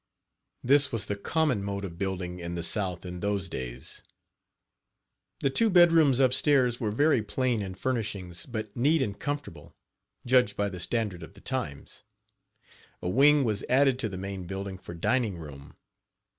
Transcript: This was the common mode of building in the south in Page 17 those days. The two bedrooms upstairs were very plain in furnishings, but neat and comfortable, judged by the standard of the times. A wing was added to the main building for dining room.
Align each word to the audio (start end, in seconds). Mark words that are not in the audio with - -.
This 0.63 0.91
was 0.91 1.05
the 1.05 1.15
common 1.15 1.61
mode 1.63 1.85
of 1.85 1.99
building 1.99 2.39
in 2.39 2.55
the 2.55 2.63
south 2.63 3.05
in 3.05 3.17
Page 3.17 3.21
17 3.21 3.21
those 3.21 3.49
days. 3.49 4.03
The 5.41 5.51
two 5.51 5.69
bedrooms 5.69 6.19
upstairs 6.19 6.79
were 6.79 6.89
very 6.89 7.21
plain 7.21 7.61
in 7.61 7.75
furnishings, 7.75 8.47
but 8.47 8.75
neat 8.75 9.03
and 9.03 9.19
comfortable, 9.19 9.75
judged 10.25 10.57
by 10.57 10.69
the 10.69 10.79
standard 10.79 11.21
of 11.21 11.35
the 11.35 11.41
times. 11.41 12.01
A 13.03 13.09
wing 13.09 13.43
was 13.43 13.63
added 13.69 13.99
to 13.99 14.09
the 14.09 14.17
main 14.17 14.47
building 14.47 14.79
for 14.79 14.95
dining 14.95 15.37
room. 15.37 15.75